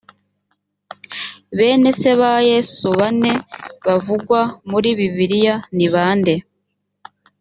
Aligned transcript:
bene 1.57 1.89
se 2.01 2.11
ba 2.19 2.31
yesu 2.49 2.85
bane 2.99 3.31
bavugwa 3.85 4.41
muri 4.71 4.89
bibiliya 4.97 5.55
ni 5.75 5.87
bande 5.93 6.35